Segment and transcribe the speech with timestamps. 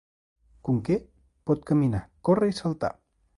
[0.69, 0.97] Conker
[1.51, 2.01] pot caminar,
[2.31, 2.93] córrer i saltar.